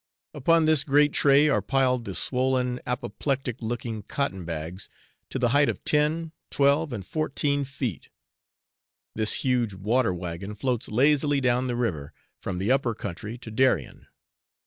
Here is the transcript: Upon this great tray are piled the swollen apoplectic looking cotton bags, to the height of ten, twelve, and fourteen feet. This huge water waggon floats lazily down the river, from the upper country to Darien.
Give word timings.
Upon 0.33 0.65
this 0.65 0.83
great 0.83 1.13
tray 1.13 1.47
are 1.47 1.61
piled 1.61 2.05
the 2.05 2.15
swollen 2.15 2.79
apoplectic 2.87 3.57
looking 3.61 4.01
cotton 4.01 4.45
bags, 4.45 4.89
to 5.29 5.37
the 5.37 5.49
height 5.49 5.69
of 5.69 5.83
ten, 5.85 6.31
twelve, 6.49 6.91
and 6.91 7.05
fourteen 7.05 7.63
feet. 7.63 8.09
This 9.13 9.45
huge 9.45 9.75
water 9.75 10.11
waggon 10.11 10.55
floats 10.55 10.89
lazily 10.89 11.39
down 11.39 11.67
the 11.67 11.75
river, 11.75 12.13
from 12.39 12.57
the 12.57 12.71
upper 12.71 12.95
country 12.95 13.37
to 13.37 13.51
Darien. 13.51 14.07